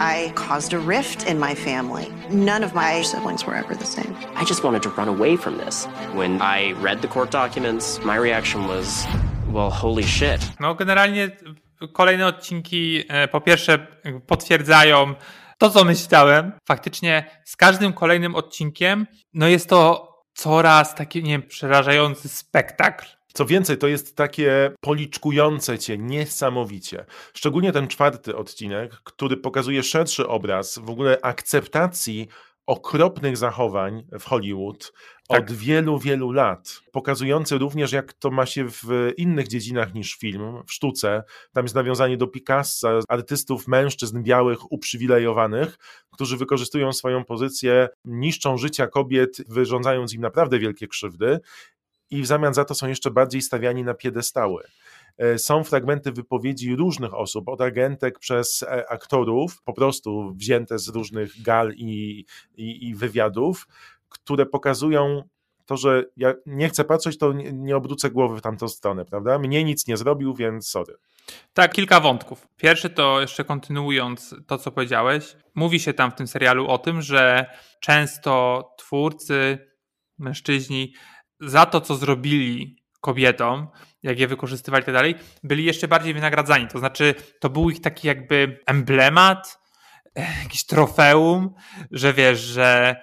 [0.00, 2.12] I caused a rift in my family.
[2.30, 4.14] None of my siblings were ever the same.
[4.34, 5.86] I just wanted to run away from this.
[6.14, 9.06] When I read the court documents, my reaction was,
[9.50, 10.40] well, holy shit.
[10.60, 11.30] No generalnie
[11.92, 13.78] kolejne odcinki po pierwsze
[14.26, 15.14] potwierdzają
[15.62, 16.52] to, co myślałem.
[16.68, 23.06] Faktycznie z każdym kolejnym odcinkiem no jest to coraz taki, nie wiem, przerażający spektakl.
[23.34, 27.04] Co więcej, to jest takie policzkujące cię niesamowicie.
[27.34, 32.28] Szczególnie ten czwarty odcinek, który pokazuje szerszy obraz w ogóle akceptacji
[32.66, 34.92] okropnych zachowań w Hollywood
[35.32, 35.50] Tak.
[35.50, 36.80] od wielu, wielu lat.
[36.92, 41.22] Pokazujący również, jak to ma się w innych dziedzinach niż film, w sztuce.
[41.52, 45.78] Tam jest nawiązanie do Picassa, artystów, mężczyzn białych, uprzywilejowanych,
[46.10, 51.40] którzy wykorzystują swoją pozycję, niszczą życia kobiet, wyrządzając im naprawdę wielkie krzywdy
[52.12, 54.62] i w zamian za to są jeszcze bardziej stawiani na piedestały.
[55.18, 60.88] E, Są fragmenty wypowiedzi różnych osób, od agentek przez e, aktorów, po prostu wzięte z
[60.88, 62.24] różnych gal i,
[62.56, 63.66] i, i wywiadów,
[64.12, 65.22] które pokazują
[65.66, 69.38] to, że ja nie chcę patrzeć, to nie, obrócę głowy w tamtą stronę, prawda?
[69.38, 70.94] Mnie nic nie zrobił, więc sorry.
[71.54, 72.48] Tak, kilka wątków.
[72.56, 75.36] Pierwszy to jeszcze kontynuując to, co powiedziałeś.
[75.54, 77.46] Mówi się tam w tym serialu o tym, że
[77.80, 79.58] często twórcy,
[80.18, 80.94] mężczyźni
[81.40, 83.68] za to, co zrobili kobietom,
[84.02, 86.68] jak je wykorzystywali i tak dalej, byli jeszcze bardziej wynagradzani.
[86.68, 89.58] To znaczy, to był ich taki jakby emblemat,
[90.42, 91.54] jakiś trofeum,
[91.90, 92.96] że wiesz, że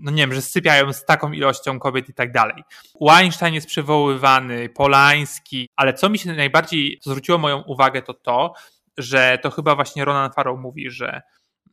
[0.00, 2.64] no nie wiem, że sypiają z taką ilością kobiet i tak dalej.
[3.00, 8.54] Weinstein jest przywoływany, Polański, ale co mi się najbardziej zwróciło moją uwagę to to,
[8.96, 11.22] że to chyba właśnie Ronan Farrow mówi, że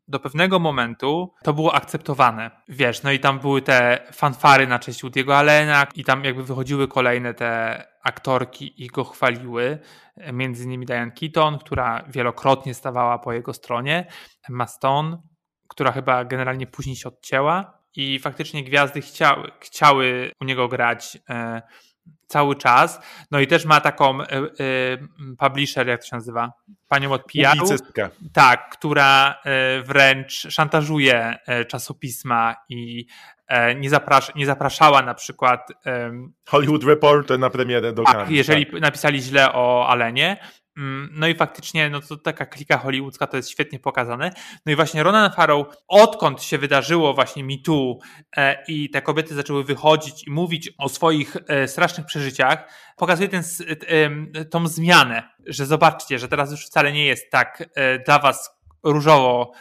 [0.08, 2.52] do pewnego momentu to było akceptowane.
[2.68, 6.88] Wiesz, no i tam były te fanfary na cześć Woody'ego Allena i tam jakby wychodziły
[6.88, 9.80] kolejne te aktorki i go chwaliły.
[10.34, 14.06] Między innymi Diane Keaton, która wielokrotnie stawała po jego stronie.
[14.50, 15.18] Emma Stone,
[15.68, 21.62] która chyba generalnie później się odcięła i faktycznie gwiazdy chciały, chciały u niego grać e,
[22.28, 23.00] cały czas.
[23.32, 24.26] No i też ma taką y,
[24.60, 24.98] y,
[25.38, 26.54] publisher, jak to się nazywa?
[26.88, 27.66] Panią od PR-u.
[28.34, 29.36] Tak, która
[29.80, 31.36] y, wręcz szantażuje
[31.68, 33.06] czasopisma i
[33.76, 35.68] nie, zaprasz nie zapraszała na przykład
[36.48, 38.82] Hollywood Reporter na premierę do tak, jeżeli tak.
[38.82, 40.38] napisali źle o Alenie,
[41.12, 44.32] no i faktycznie, no to taka klika hollywoodzka to jest świetnie pokazane.
[44.66, 47.98] No i właśnie Ronan Farrow, odkąd się wydarzyło właśnie Me Too
[48.38, 53.44] e, i te kobiety zaczęły wychodzić i mówić o swoich e, strasznych przeżyciach, pokazuje ten,
[53.88, 58.60] e, tą zmianę, że zobaczcie, że teraz już wcale nie jest tak e, dla was
[58.84, 59.52] różowo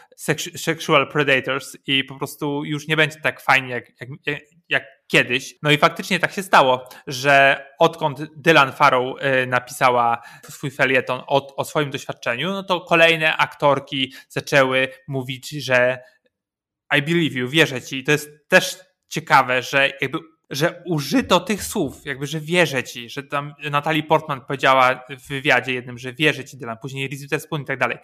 [0.57, 3.85] sexual predators i po prostu już nie będzie tak fajnie jak,
[4.27, 5.55] jak, jak kiedyś.
[5.63, 11.57] No i faktycznie tak się stało, że odkąd Dylan Farrow y, napisała swój felieton o,
[11.57, 15.99] o swoim doświadczeniu, no to kolejne aktorki zaczęły mówić, że
[16.97, 17.99] I believe you, wierzę ci.
[17.99, 20.19] I to jest też ciekawe, że jakby
[20.51, 25.73] że użyto tych słów, jakby, że wierzę ci, że tam Natalie Portman powiedziała w wywiadzie
[25.73, 27.99] jednym, że wierzę ci Dylan, później Reese Witherspoon i tak dalej.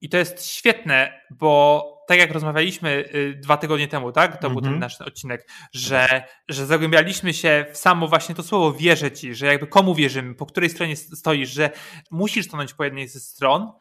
[0.00, 4.36] I to jest świetne, bo tak jak rozmawialiśmy y, dwa tygodnie temu, tak?
[4.36, 4.52] To mm -hmm.
[4.52, 4.80] był ten mhm.
[4.80, 9.66] nasz odcinek, że, że zagłębialiśmy się w samo właśnie to słowo wierzę ci, że jakby
[9.66, 11.70] komu wierzymy, po której stronie stoisz, że
[12.10, 13.72] musisz stanąć po jednej ze stron,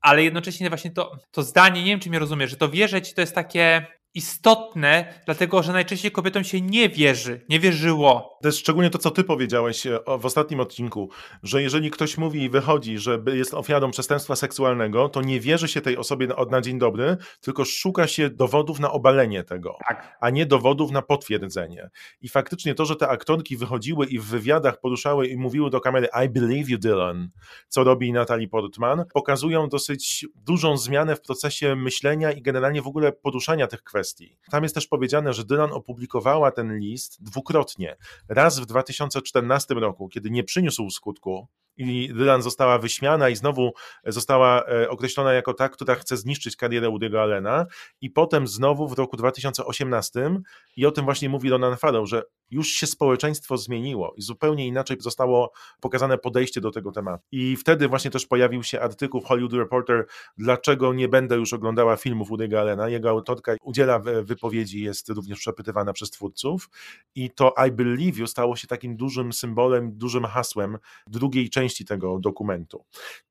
[0.00, 3.14] ale jednocześnie właśnie to, to zdanie, nie wiem czy mnie rozumiesz, że to wierzę ci
[3.14, 3.86] to jest takie
[4.16, 8.38] istotne, dlatego że najczęściej kobietom się nie wierzy, nie wierzyło.
[8.42, 11.10] To jest szczególnie to, co ty powiedziałeś e, w ostatnim odcinku,
[11.42, 15.80] że jeżeli ktoś mówi i wychodzi, że jest ofiarą przestępstwa seksualnego, to nie wierzy się
[15.80, 20.16] tej osobie od na dzień dobry, tylko szuka się dowodów na obalenie tego, tak.
[20.20, 21.90] a nie dowodów na potwierdzenie.
[22.20, 26.08] I faktycznie to, że te aktorki wychodziły i w wywiadach poruszały i mówiły do kamery
[26.24, 27.28] I believe you, Dylan,
[27.68, 33.12] co robi Natalie Portman, pokazują dosyć dużą zmianę w procesie myślenia i generalnie w ogóle
[33.12, 34.38] poruszania tych kwestii kwestii.
[34.50, 37.96] Tam jest też powiedziane, że Dylan opublikowała ten list dwukrotnie.
[38.28, 43.72] Raz w 2014 roku, kiedy nie przyniósł skutku, i Dylan została wyśmiana i znowu
[44.06, 47.66] została e, określona jako ta, która chce zniszczyć karierę Woody'ego Allena
[48.00, 50.30] i potem znowu w roku 2018
[50.76, 54.96] i o tym właśnie mówi Ronan Farrow, że już się społeczeństwo zmieniło i zupełnie inaczej
[55.00, 57.24] zostało pokazane podejście do tego tematu.
[57.32, 60.06] I wtedy właśnie też pojawił się artykuł w Hollywood Reporter,
[60.38, 62.88] dlaczego nie będę już oglądała filmów Woody'ego Allena.
[62.88, 66.70] Jego autorka udziela wypowiedzi, jest również przepytywana przez twórców
[67.14, 72.18] i to I Believe You stało się takim dużym symbolem, dużym hasłem drugiej części tego
[72.18, 72.84] dokumentu.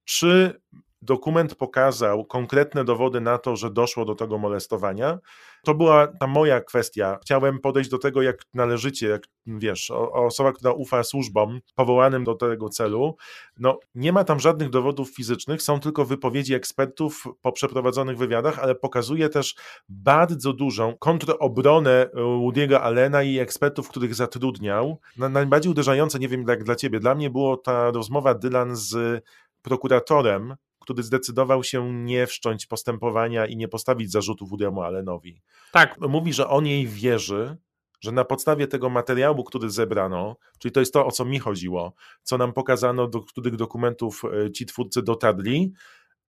[0.04, 0.62] Czy
[1.02, 5.20] dokument pokazał konkretne dowody na to, że doszło do tego molestowania.
[5.64, 7.20] To była ta moja kwestia.
[7.22, 12.70] Chciałem podejść do tego jak należycie, jak wiesz, osoba, która ufa służbom powołanym do tego
[12.70, 13.16] celu.
[13.60, 18.76] No, nie ma tam żadnych dowodów fizycznych, są tylko wypowiedzi ekspertów po przeprowadzonych wywiadach, ale
[18.76, 19.56] pokazuje też
[19.90, 25.00] bardzo dużą kontroobronę Woody'ego Allena i ekspertów, których zatrudniał.
[25.18, 29.24] Najbardziej uderzające, nie wiem jak dla ciebie, dla mnie było ta rozmowa Dylan z
[29.62, 30.56] prokuratorem,
[30.86, 35.42] który zdecydował się nie wszcząć postępowania i nie postawić zarzutów Woody'emu Allenowi.
[35.72, 36.00] Tak.
[36.02, 37.58] Mówi, że on jej wierzy,
[38.02, 41.94] że na podstawie tego materiału, który zebrano, czyli to jest to, o co mi chodziło,
[42.24, 45.74] co nam pokazano, do których dokumentów e, ci twórcy dotarli,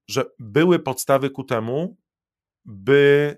[0.08, 1.98] że były podstawy ku temu,
[2.66, 3.38] by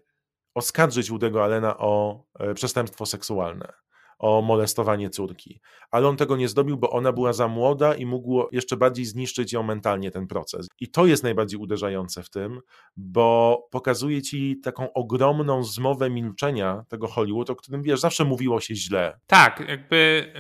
[0.56, 3.74] oskarżyć Woody'ego Allena o e, przestępstwo seksualne
[4.20, 5.62] o molestowanie córki.
[5.92, 9.54] Ale on tego nie zrobił, bo ona była za młoda i mógł jeszcze bardziej zniszczyć
[9.54, 10.68] ją mentalnie ten proces.
[10.80, 12.60] I to jest najbardziej uderzające w tym,
[12.98, 18.76] bo pokazuje ci taką ogromną zmowę milczenia tego Hollywood, o którym wiesz, zawsze mówiło się
[18.76, 19.20] źle.
[19.28, 20.34] Tak, jakby.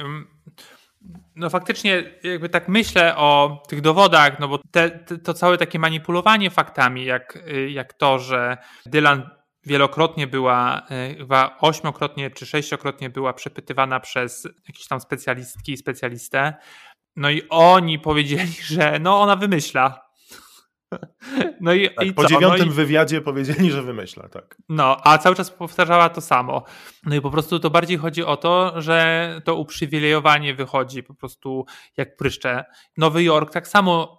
[1.36, 5.80] No faktycznie, jakby tak myślę o tych dowodach, no bo te, te, to całe takie
[5.80, 9.30] manipulowanie faktami, jak, jak to, że Dylan
[9.65, 16.54] wielokrotnie była, e, chyba ośmiokrotnie czy sześciokrotnie była przepytywana przez jakieś tam specjalistki i specjalistę.
[17.15, 20.02] No i oni powiedzieli, że no ona wymyśla.
[21.62, 22.28] No i, tak, i po co?
[22.28, 24.58] dziewiątym no i, wywiadzie powiedzieli, że wymyśla, tak.
[24.69, 26.63] No, a cały czas powtarzała to samo.
[27.06, 31.65] No i po prostu to bardziej chodzi o to, że to uprzywilejowanie wychodzi po prostu
[31.98, 32.65] jak pryszcze.
[32.98, 34.18] Nowy Jork tak samo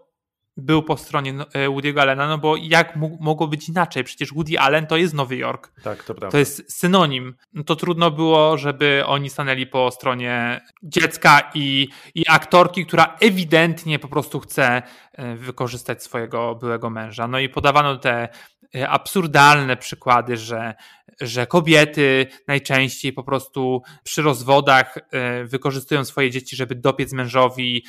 [0.61, 4.05] był po stronie no, e, Woody'ego Allena, no bo jak mogło być inaczej?
[4.05, 5.73] Przecież Woody Allen to jest Nowy Jork.
[5.83, 6.31] Tak, to prawda.
[6.31, 7.35] To jest synonim.
[7.53, 13.99] No to trudno było, żeby oni stanęli po stronie dziecka i, i aktorki, która ewidentnie
[13.99, 17.29] po prostu chce e, wykorzystać swojego byłego męża.
[17.29, 18.29] No i podawano te
[18.75, 20.75] e, absurdalne przykłady, że,
[21.21, 24.99] że kobiety najczęściej po prostu przy rozwodach
[25.45, 27.85] wykorzystują swoje dzieci, żeby dopiec mężowi,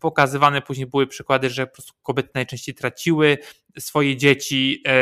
[0.00, 3.38] pokazywane później były przykłady, że po prostu kobiety najczęściej traciły
[3.78, 4.92] swoje dzieci e,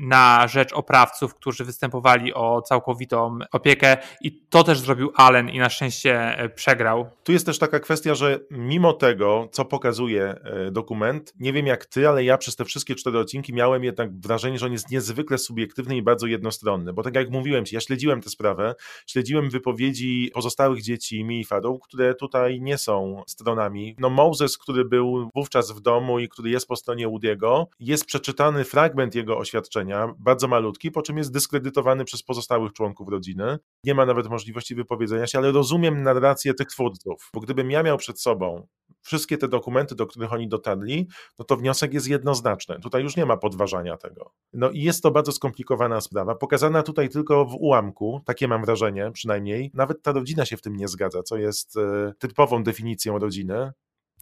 [0.00, 5.70] na rzecz oprawców, którzy występowali o całkowitą opiekę i to też zrobił Allen i na
[5.70, 7.10] szczęście e, przegrał.
[7.24, 11.86] Tu jest też taka kwestia, że mimo tego, co pokazuje e, dokument, nie wiem jak
[11.86, 15.38] ty, ale ja przez te wszystkie cztery odcinki miałem jednak wrażenie, że on jest niezwykle
[15.38, 18.74] subiektywny i bardzo jednostronny, bo tak jak mówiłem ja śledziłem tę sprawę,
[19.06, 23.96] śledziłem wypowiedzi pozostałych dzieci Mii Farrow, które tutaj nie są stronami.
[23.98, 28.64] No Moses, który był wówczas w domu i który jest po stronie Woody'ego, jest przeczytany
[28.64, 33.58] fragment jego oświadczenia, bardzo malutki, po czym jest dyskredytowany przez pozostałych członków rodziny.
[33.84, 37.98] Nie ma nawet możliwości wypowiedzenia się, ale rozumiem narrację tych twórców, bo gdybym ja miał
[37.98, 38.66] przed sobą
[39.02, 42.80] wszystkie te dokumenty, do których oni dotarli, no to wniosek jest jednoznaczny.
[42.80, 44.32] Tutaj już nie ma podważania tego.
[44.52, 49.10] No i jest to bardzo skomplikowana sprawa, pokazana tutaj tylko w ułamku, takie mam wrażenie
[49.12, 49.70] przynajmniej.
[49.74, 53.72] Nawet ta rodzina się w tym nie zgadza, co jest e, typową definicją rodziny.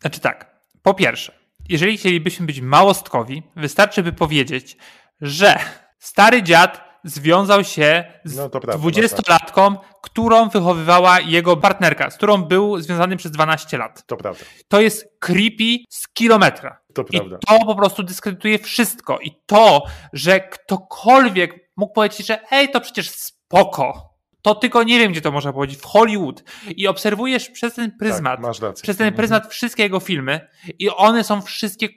[0.00, 1.32] Znaczy tak, po pierwsze,
[1.68, 4.76] jeżeli chcielibyśmy być małostkowi, wystarczy by powiedzieć,
[5.20, 5.58] że
[5.98, 12.80] stary dziad związał się z no dwudziestolatką, no którą wychowywała jego partnerka, z którą był
[12.80, 14.06] związany przez 12 lat.
[14.06, 14.44] To prawda.
[14.68, 16.80] To jest creepy z kilometra.
[16.94, 17.36] To prawda.
[17.36, 19.18] I to po prostu dyskredytuje wszystko.
[19.18, 19.82] I to,
[20.12, 24.09] że ktokolwiek mógł powiedzieć, że ej, to przecież spoko.
[24.42, 26.44] To tylko nie wiem, gdzie to można powiedzieć, w Hollywood.
[26.76, 29.50] I obserwujesz przez ten pryzmat, tak, przez ten pryzmat mhm.
[29.50, 30.48] wszystkie jego filmy
[30.78, 31.88] i one są wszystkie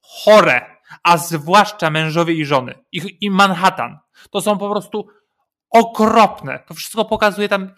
[0.00, 2.74] chore, a zwłaszcza mężowie i żony.
[2.92, 3.98] I, i Manhattan.
[4.30, 5.08] To są po prostu
[5.70, 6.64] okropne.
[6.68, 7.74] To wszystko pokazuje tam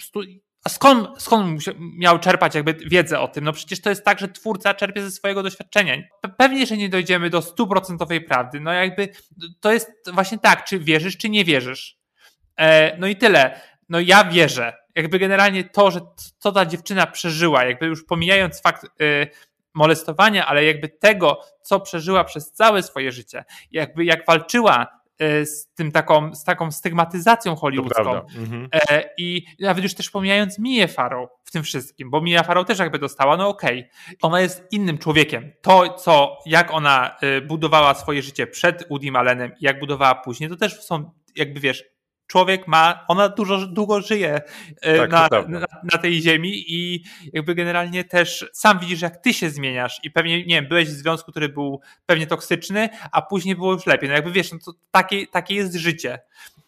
[0.64, 3.44] a skąd, skąd miał czerpać jakby wiedzę o tym?
[3.44, 5.96] No przecież to jest tak, że twórca czerpie ze swojego doświadczenia.
[6.36, 8.60] Pewnie, że nie dojdziemy do stuprocentowej prawdy.
[8.60, 9.08] No jakby
[9.60, 11.98] to jest właśnie tak, czy wierzysz, czy nie wierzysz.
[12.56, 14.76] E, no i tyle no ja wierzę.
[14.94, 16.00] Jakby generalnie to, że
[16.38, 19.26] co ta dziewczyna przeżyła, jakby już pomijając fakt y,
[19.74, 24.86] molestowania, ale jakby tego, co przeżyła przez całe swoje życie, jakby jak walczyła
[25.22, 28.68] y, z tym taką, z taką stygmatyzacją hollywoodzką mhm.
[28.90, 32.78] e, i nawet już też pomijając Mię Farrow w tym wszystkim, bo Mia Farrow też
[32.78, 34.16] jakby dostała, no okej, okay.
[34.22, 35.52] ona jest innym człowiekiem.
[35.62, 40.56] To, co, jak ona y, budowała swoje życie przed Woody Allenem jak budowała później, to
[40.56, 41.84] też są jakby wiesz,
[42.30, 44.40] człowiek ma, ona dużo, długo żyje
[44.82, 49.34] e, tak, na, na, na, tej ziemi i jakby generalnie też sam widzisz, jak ty
[49.34, 53.56] się zmieniasz i pewnie, nie wiem, byłeś w związku, który był pewnie toksyczny, a później
[53.56, 54.08] było już lepiej.
[54.08, 56.18] No jakby wiesz, no to takie, takie jest życie.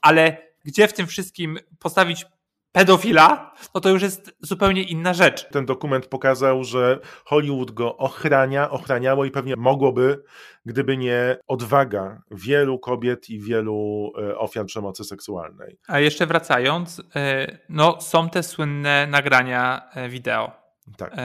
[0.01, 2.27] Ale gdzie w tym wszystkim postawić
[2.73, 5.49] pedofila, no to już jest zupełnie inna rzecz.
[5.49, 10.23] Ten dokument pokazał, że Hollywood go ochrania, ochraniało i pewnie mogłoby,
[10.67, 15.79] gdyby nie odwaga wielu kobiet i wielu e, ofiar przemocy seksualnej.
[15.89, 20.62] A jeszcze wracając, e, no są te słynne nagrania e, wideo.
[20.97, 21.17] Tak.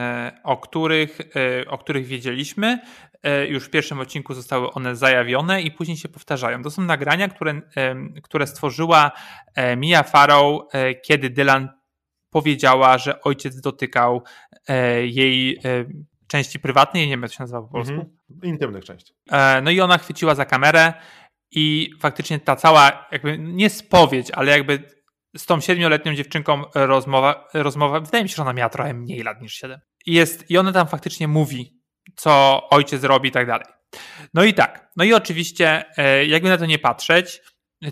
[0.43, 1.19] O, których,
[1.67, 2.79] o których wiedzieliśmy.
[3.49, 6.63] Już w pierwszym odcinku zostały one zajawione i później się powtarzają.
[6.63, 7.61] To są nagrania, które,
[8.23, 9.11] które stworzyła
[9.77, 10.61] Mia Farrow,
[11.05, 11.69] kiedy Dylan
[12.29, 14.23] powiedziała, że ojciec dotykał
[15.01, 15.61] jej
[16.27, 17.93] części prywatnej, nie wiem jak to się nazywa po polsku.
[17.93, 18.17] Mhm.
[18.43, 19.13] Intymnych części.
[19.63, 20.93] No i ona chwyciła za kamerę
[21.51, 24.96] i faktycznie ta cała, jakby nie spowiedź, ale jakby
[25.37, 29.41] z tą siedmioletnią dziewczynką rozmowa, rozmowa, wydaje mi się, że ona miała trochę mniej lat
[29.41, 29.79] niż siedem.
[30.05, 31.81] Jest, I ona tam faktycznie mówi,
[32.15, 33.67] co ojciec robi i tak dalej.
[34.33, 37.41] No i tak, no i oczywiście, e, jakby na to nie patrzeć,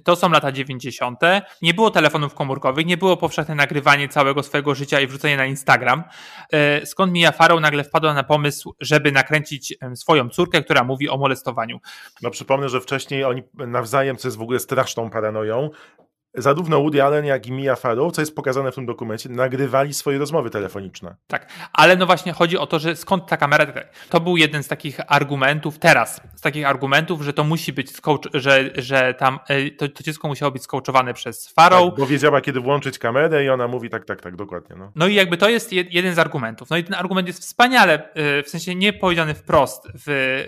[0.04, 1.20] to są lata 90.
[1.62, 6.04] Nie było telefonów komórkowych, nie było powszechne nagrywanie całego swojego życia i wrzucenie na Instagram.
[6.54, 11.18] E, skąd Mia Farrow nagle wpadła na pomysł, żeby nakręcić swoją córkę, która mówi o
[11.18, 11.80] molestowaniu.
[12.22, 15.70] No przypomnę, że wcześniej oni nawzajem, co jest w ogóle straszną paranoją,
[16.38, 20.18] zarówno Woody Allen, jak i Mia Farrow, co jest pokazane w tym dokumencie, nagrywali swoje
[20.18, 21.16] rozmowy telefoniczne.
[21.28, 23.66] Tak, ale no właśnie chodzi o to, że skąd ta kamera,
[24.10, 27.92] to był jeden z takich argumentów, teraz, z takich argumentów, że to musi być,
[28.34, 31.90] że, że tam e, to, to dziecko musiało być skołczowane przez Farrow.
[31.90, 34.76] Tak, bo wiedziała, kiedy włączyć kamerę i ona mówi tak, tak, tak, dokładnie.
[34.76, 36.70] No, no i jakby to jest jeden z argumentów.
[36.70, 40.06] No i ten argument jest wspaniale, e, w sensie nie powiedziany wprost w,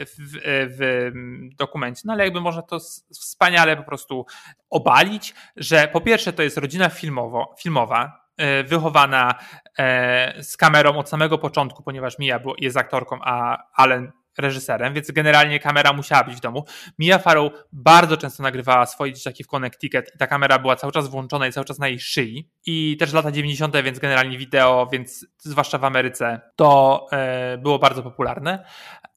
[0.10, 0.38] w,
[0.78, 1.12] w
[1.56, 2.80] dokumencie, no ale jakby można to
[3.14, 4.26] wspaniale po prostu
[4.70, 9.36] obalić, że po pierwsze to jest rodzina filmowo, filmowa, e, wychowana
[9.80, 15.60] e, z kamerą od samego początku, ponieważ Mia jest aktorką, a Allen reżyserem, więc generalnie
[15.60, 16.66] kamera musiała być w domu.
[17.00, 21.08] Mia Farrow bardzo często nagrywała swoje dzieciaki w Connecticut i ta kamera była cały czas
[21.08, 22.50] włączona i cały czas na jej szyi.
[22.70, 28.04] I też lata 90., więc generalnie wideo, więc zwłaszcza w Ameryce, to e, było bardzo
[28.04, 28.66] popularne.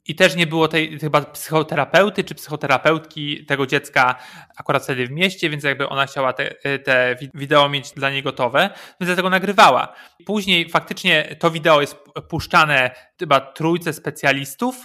[0.07, 4.15] I też nie było tej chyba psychoterapeuty czy psychoterapeutki tego dziecka
[4.57, 8.61] akurat wtedy w mieście, więc jakby ona chciała te, te wideo mieć dla niej gotowe,
[9.01, 9.95] więc dlatego nagrywała.
[10.27, 11.97] Później faktycznie to wideo jest
[12.29, 14.77] puszczane chyba trójce specjalistów,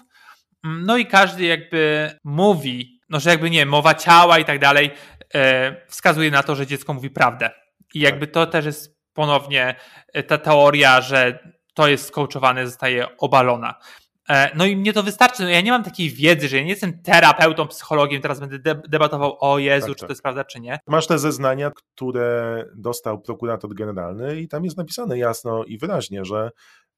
[0.64, 4.92] no i każdy jakby mówi, no że jakby nie, mowa ciała i tak dalej,
[5.36, 7.65] e, wskazuje na to, że dziecko mówi prawdę.
[7.96, 9.76] I jakby to też jest ponownie
[10.14, 11.40] e, ta teoria, że
[11.74, 13.76] to jest skołczowane, zostaje obalona.
[14.30, 15.44] E, no i mnie to wystarczy.
[15.44, 19.38] No ja nie mam takiej wiedzy, że ja nie jestem terapeutą, psychologiem, teraz będę debatował
[19.40, 20.08] o Jezu, tak, czy tak.
[20.08, 20.80] to jest prawda, czy nie.
[20.88, 26.50] Masz te zeznania, które dostał prokurator generalny i tam jest napisane jasno i wyraźnie, że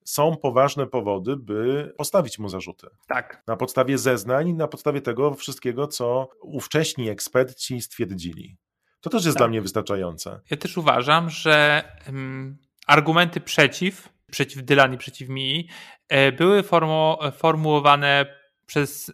[0.06, 2.88] są poważne powody, by postawić mu zarzuty.
[3.08, 3.44] Tak.
[3.48, 8.58] Na podstawie zeznań, na podstawie tego wszystkiego, co ówcześni eksperci stwierdzili.
[9.10, 9.41] To też jest tak.
[9.41, 10.39] dla mnie wystarczające.
[10.50, 15.70] Ja też uważam, że um, argumenty przeciw, przeciw Dylan i przeciw mi,
[16.10, 18.26] e, były formu, formułowane
[18.65, 19.12] przez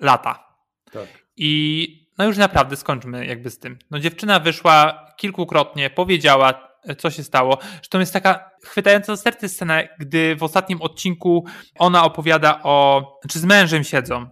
[0.00, 0.56] lata.
[0.92, 1.08] Tak.
[1.36, 3.78] I no już naprawdę skończmy jakby z tym.
[3.90, 7.58] No dziewczyna wyszła kilkukrotnie, powiedziała co się stało.
[7.90, 11.44] To jest taka chwytająca za serce scena, gdy w ostatnim odcinku
[11.78, 14.26] ona opowiada o, czy z mężem siedzą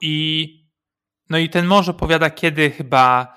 [0.00, 0.48] i
[1.30, 3.34] no i ten mąż opowiada, kiedy chyba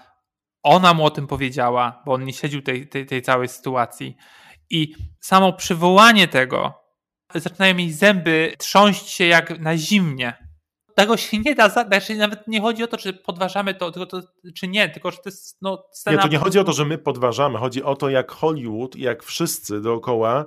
[0.64, 4.18] ona mu o tym powiedziała, bo on nie śledził tej, tej, tej całej sytuacji.
[4.70, 6.74] I samo przywołanie tego,
[7.36, 10.50] zaczynają jej zęby trząść się jak na zimnie
[11.00, 14.22] tego się nie da znaczy nawet nie chodzi o to, czy podważamy to, tylko to,
[14.56, 16.18] czy nie, tylko że to jest no, scena...
[16.18, 19.24] Nie, to nie chodzi o to, że my podważamy, chodzi o to, jak Hollywood, jak
[19.24, 20.46] wszyscy dookoła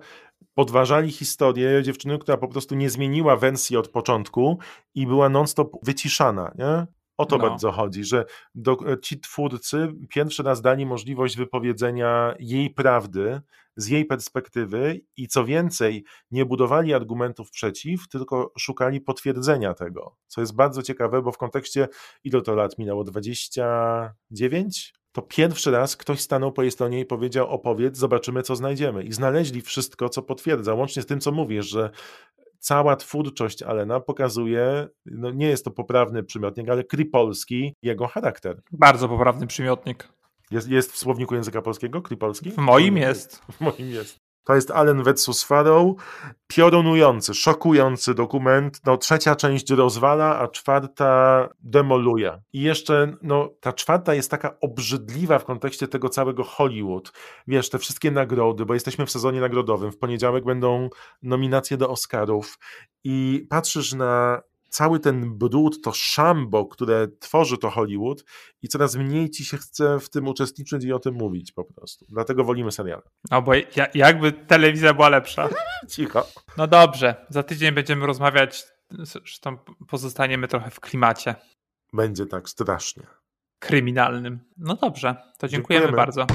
[0.54, 4.58] podważali historię dziewczyny, która po prostu nie zmieniła wersji od początku
[4.94, 6.86] i była non-stop wyciszana, nie?
[7.16, 7.48] O to no.
[7.48, 13.40] bardzo chodzi, że do, ci twórcy pierwszy raz dali możliwość wypowiedzenia jej prawdy
[13.76, 20.40] z jej perspektywy i co więcej, nie budowali argumentów przeciw, tylko szukali potwierdzenia tego, co
[20.40, 21.88] jest bardzo ciekawe, bo w kontekście
[22.24, 23.04] ile to lat minęło?
[23.04, 24.94] 29?
[25.12, 29.04] To pierwszy raz ktoś stanął po jej stronie i powiedział: Opowiedz, zobaczymy, co znajdziemy.
[29.04, 31.90] I znaleźli wszystko, co potwierdza, łącznie z tym, co mówisz, że
[32.62, 38.62] cała twórczość Alena pokazuje, no nie jest to poprawny przymiotnik, ale kripolski jego charakter.
[38.72, 40.08] Bardzo poprawny przymiotnik.
[40.50, 42.50] Jest, jest w słowniku języka polskiego kripolski?
[42.50, 43.42] W moim jest.
[43.52, 44.21] W moim jest.
[44.44, 45.96] To jest Allen versus Farrow.
[46.46, 48.80] Piorunujący, szokujący dokument.
[48.86, 52.42] No, trzecia część rozwala, a czwarta demoluje.
[52.52, 57.12] I jeszcze no, ta czwarta jest taka obrzydliwa w kontekście tego całego Hollywood.
[57.46, 59.92] Wiesz, te wszystkie nagrody, bo jesteśmy w sezonie nagrodowym.
[59.92, 60.88] W poniedziałek będą
[61.22, 62.58] nominacje do Oscarów.
[63.04, 68.24] I patrzysz na cały ten brud, to szambo, które tworzy to Hollywood
[68.62, 72.06] i coraz mniej ci się chce w tym uczestniczyć i o tym mówić po prostu.
[72.08, 73.02] Dlatego wolimy seriale.
[73.30, 75.48] No bo ja, jakby telewizja była lepsza.
[75.94, 76.26] Cicho.
[76.56, 79.56] No dobrze, za tydzień będziemy rozmawiać, zresztą
[79.88, 81.34] pozostaniemy trochę w klimacie.
[81.92, 83.06] Będzie tak strasznie.
[83.58, 84.40] Kryminalnym.
[84.58, 85.96] No dobrze, to dziękujemy, dziękujemy.
[85.96, 86.26] bardzo.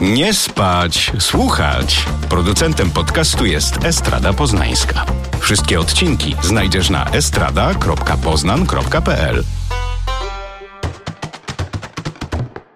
[0.00, 2.04] Nie spać, słuchać.
[2.28, 5.06] Producentem podcastu jest Estrada Poznańska.
[5.46, 9.42] Wszystkie odcinki znajdziesz na estrada.poznan.pl.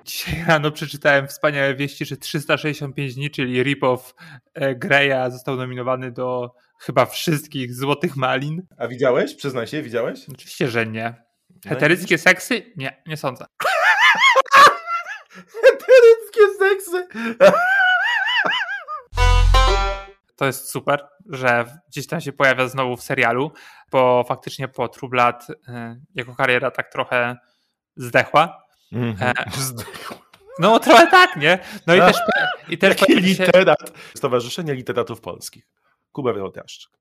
[0.05, 3.99] Dzisiaj rano przeczytałem wspaniałe wieści, że 365 dni, czyli rip-off
[4.55, 8.63] e, Greya został nominowany do chyba wszystkich Złotych Malin.
[8.79, 9.35] A widziałeś?
[9.35, 10.29] Przyznaj się, widziałeś?
[10.29, 11.15] Oczywiście, że nie.
[11.65, 12.73] No Heteryckie seksy?
[12.77, 13.47] Nie, nie sądzę.
[15.63, 17.09] Heteryckie seksy!
[20.41, 23.53] To jest super, że gdzieś tam się pojawia znowu w serialu,
[23.91, 25.55] bo faktycznie po True Blood y,
[26.15, 27.37] jego kariera tak trochę
[27.97, 28.65] zdechła.
[28.93, 29.51] Mm -hmm.
[29.61, 30.17] Zdechła.
[30.59, 31.59] No trochę tak, nie?
[31.87, 32.17] No i też...
[32.69, 33.93] I też Jaki literat?
[34.15, 35.67] Stowarzyszenie Literatów Polskich.
[36.13, 36.93] Kuba Wielotraszczyk.